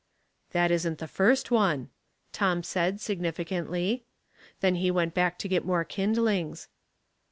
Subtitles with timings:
[0.53, 1.91] "That isn't the first one,"
[2.33, 4.01] Tom said, signifi cantly.
[4.59, 6.69] Then he went back to get more kind lings.